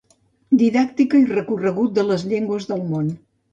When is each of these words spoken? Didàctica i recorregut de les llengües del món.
Didàctica 0.61 1.19
i 1.19 1.27
recorregut 1.33 1.95
de 2.01 2.07
les 2.09 2.27
llengües 2.35 2.69
del 2.75 2.85
món. 2.91 3.15